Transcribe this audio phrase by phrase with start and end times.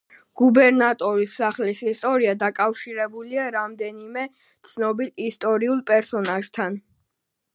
[0.39, 4.25] გუბერნატორის სახლის ისტორია დაკავშირებულია რამდენიმე
[4.71, 6.83] ცნობილ ისტორიულ პერსონაჟთან.